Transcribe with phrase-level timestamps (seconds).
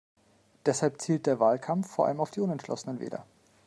[0.65, 3.23] Deshalb zielt der Wahlkampf vor allem auf diese unentschlossenen Wähler.